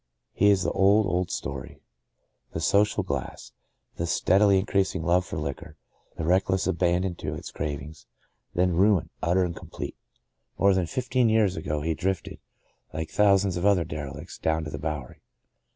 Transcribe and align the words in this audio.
His 0.33 0.57
is 0.57 0.63
the 0.63 0.71
old, 0.71 1.05
old 1.05 1.29
story. 1.29 1.79
The 2.53 2.59
social 2.59 3.03
glass, 3.03 3.51
the 3.97 4.07
steadily 4.07 4.57
increasing 4.57 5.03
love 5.03 5.27
for 5.27 5.37
liquor, 5.37 5.77
the 6.17 6.23
reckless 6.25 6.65
abandon 6.65 7.13
to 7.17 7.35
its 7.35 7.51
crav 7.51 7.79
ings, 7.79 8.07
then 8.55 8.73
ruin— 8.73 9.11
utter 9.21 9.43
and 9.43 9.55
complete. 9.55 9.95
More 10.57 10.73
than 10.73 10.87
fifteen 10.87 11.29
years 11.29 11.55
ago 11.55 11.81
he 11.81 11.93
drifted, 11.93 12.39
like 12.91 13.13
thou 13.13 13.37
sands 13.37 13.57
of 13.57 13.65
other 13.67 13.85
derelicts— 13.85 14.39
down 14.41 14.63
to 14.63 14.71
the 14.71 14.79
Bowery. 14.79 15.21